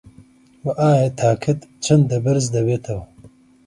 وه 0.63 0.73
ئایا 0.81 1.07
تاکەت 1.19 1.59
چەندە 1.83 2.17
بەرز 2.25 2.45
دەبێتەوه 2.55 3.05